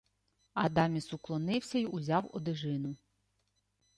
[0.53, 2.95] Адаміс уклонився й узяв одежину.